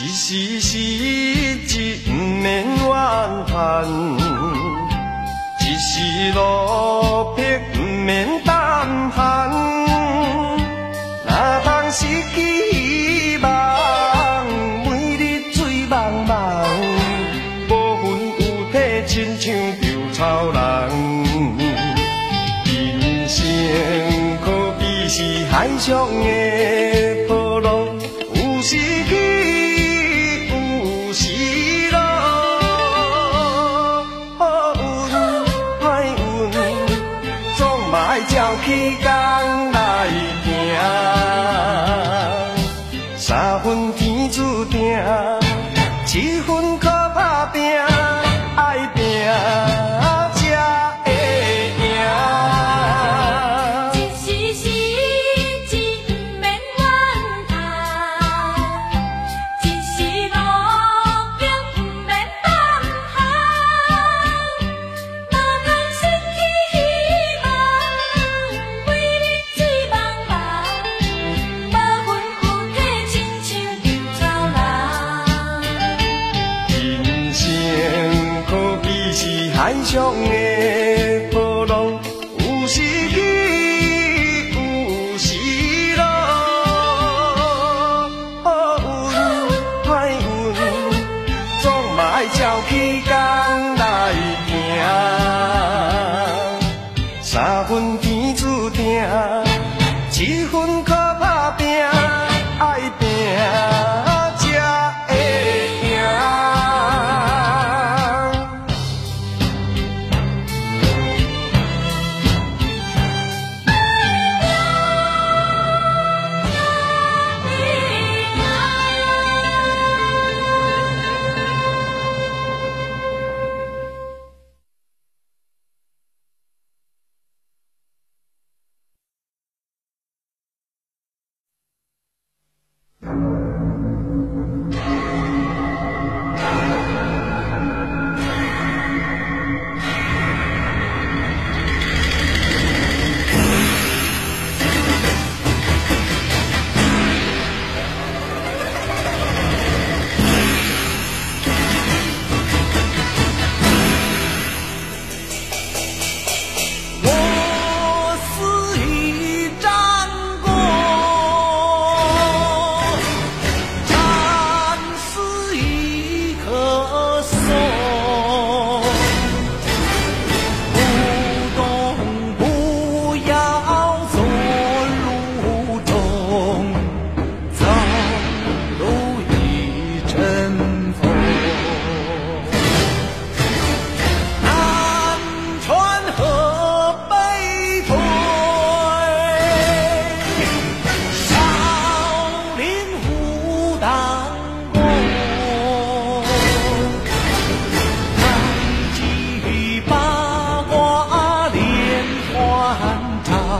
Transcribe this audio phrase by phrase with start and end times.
[0.00, 3.84] 一时失志不免怨叹。
[5.60, 7.44] 一时落魄
[7.74, 9.50] 不免胆寒。
[11.26, 14.46] 哪通失去希望
[14.88, 16.64] 每日醉茫茫
[17.68, 18.06] 无魂
[18.38, 20.58] 有体亲像稻草人。
[22.66, 23.44] 人生
[24.44, 27.07] 可比是海上的
[38.68, 39.67] 时间
[79.90, 81.98] 上的波浪，
[82.40, 83.16] 有时起，
[84.52, 84.58] 有
[85.16, 85.28] 时
[85.96, 86.04] 落。
[88.44, 88.46] 好
[88.84, 89.16] 运
[89.86, 90.20] 歹运，
[91.62, 92.70] 总嘛爱照起
[93.08, 93.17] 家。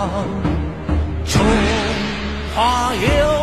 [0.00, 0.24] 啊
[1.26, 1.44] 春
[2.54, 3.39] 花又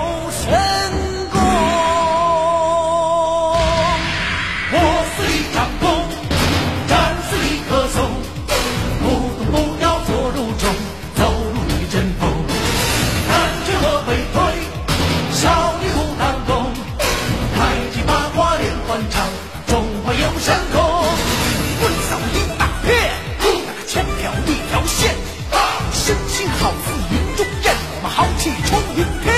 [28.98, 29.32] 一天，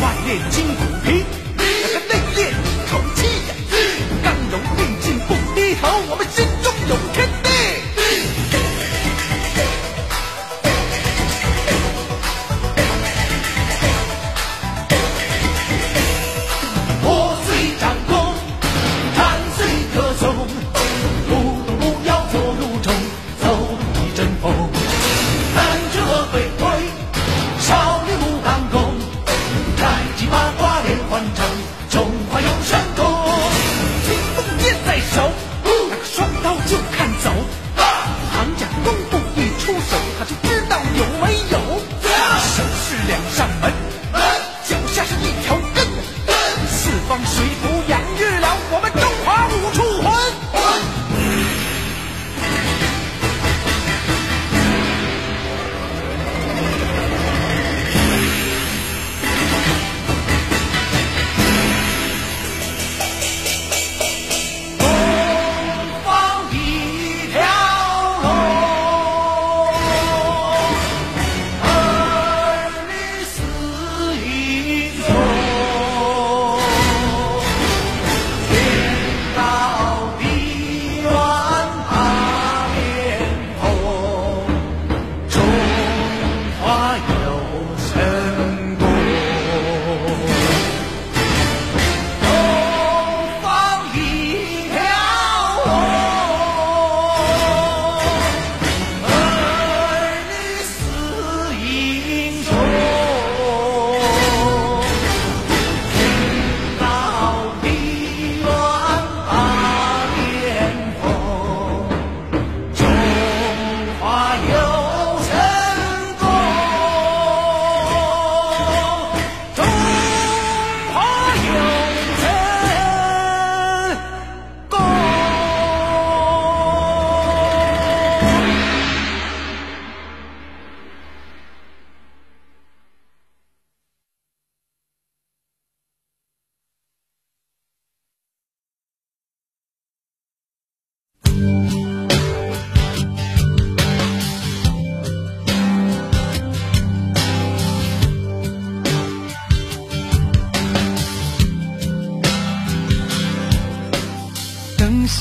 [0.00, 0.93] 万练筋骨。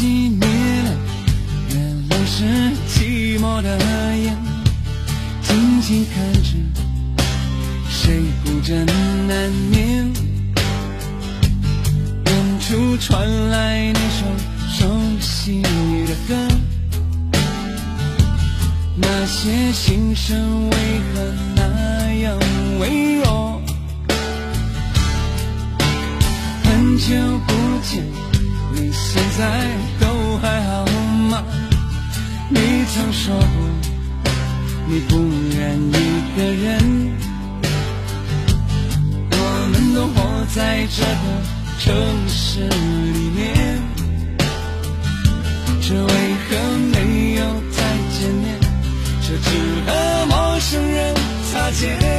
[0.03, 0.45] 熄灭
[0.83, 0.91] 了，
[1.69, 2.43] 原来是
[2.89, 3.77] 寂寞的
[4.17, 4.37] 眼，
[5.41, 6.49] 静静看着
[7.89, 8.85] 谁孤枕
[9.29, 10.11] 难眠。
[12.25, 14.25] 远处传来那首
[14.67, 14.85] 熟
[15.21, 16.35] 悉的歌，
[18.97, 20.75] 那些心声为
[21.13, 22.37] 何那样
[22.81, 23.61] 微弱？
[26.65, 27.15] 很久
[27.47, 28.03] 不见，
[28.75, 29.41] 你现在
[29.99, 30.85] 都还好
[31.29, 31.43] 吗？
[32.49, 32.59] 你
[32.93, 33.45] 曾说过，
[34.87, 35.17] 你不
[35.55, 35.91] 愿一
[36.35, 37.13] 个人。
[39.31, 39.37] 我
[39.71, 41.25] 们都活在这个
[41.79, 41.93] 城
[42.27, 43.81] 市里面，
[45.81, 46.09] 这为
[46.45, 46.49] 何
[46.91, 46.95] 没
[47.35, 47.41] 有
[47.71, 47.77] 再
[48.11, 48.45] 见面？
[49.21, 49.49] 这只
[49.85, 49.89] 和
[50.27, 51.15] 陌生人
[51.51, 52.12] 擦肩。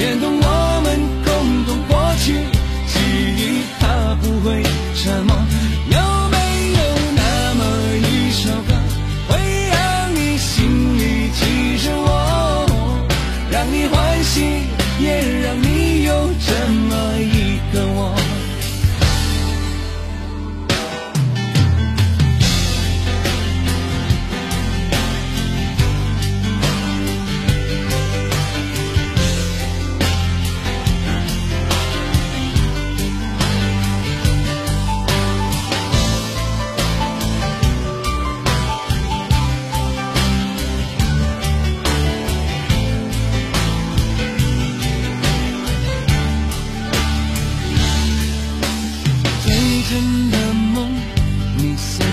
[0.00, 2.32] 牵动我们共同过去，
[2.86, 2.98] 记
[3.36, 4.62] 忆它不会
[4.94, 5.39] 沉默。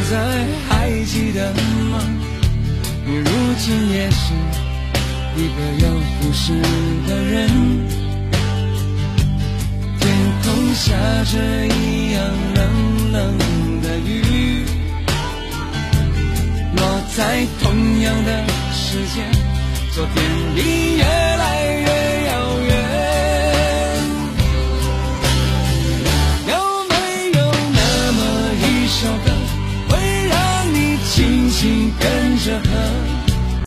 [0.10, 0.16] 在
[0.70, 1.52] 还记得
[1.92, 2.00] 吗？
[3.06, 4.34] 你如今也是
[5.36, 5.86] 一个有
[6.22, 6.54] 故事
[7.08, 7.50] 的人。
[10.00, 10.04] 天
[10.44, 10.94] 空下
[11.26, 11.34] 着
[11.68, 12.18] 一样
[12.56, 13.18] 冷冷
[13.82, 14.66] 的雨，
[16.78, 16.80] 落
[17.16, 17.66] 在同
[18.02, 18.30] 样的
[18.72, 19.30] 时间，
[19.94, 20.16] 昨天
[20.56, 21.46] 你越来
[21.82, 21.87] 越
[32.00, 33.07] 跟着和，